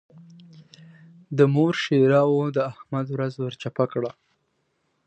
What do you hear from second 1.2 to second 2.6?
د مور ښېراوو د